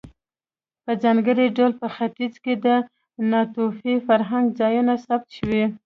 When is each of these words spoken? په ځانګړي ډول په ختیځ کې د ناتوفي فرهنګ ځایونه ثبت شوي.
په 0.83 0.91
ځانګړي 1.03 1.47
ډول 1.57 1.71
په 1.81 1.87
ختیځ 1.95 2.33
کې 2.43 2.53
د 2.65 2.67
ناتوفي 3.31 3.95
فرهنګ 4.07 4.45
ځایونه 4.59 4.93
ثبت 5.05 5.29
شوي. 5.37 5.63